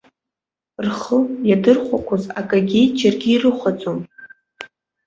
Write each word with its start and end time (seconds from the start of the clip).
Рхы 0.85 1.19
иадырхәақзоз 1.49 2.25
акагьы 2.39 2.81
џьаргьы 2.97 3.29
ирыхәаӡом. 3.33 3.99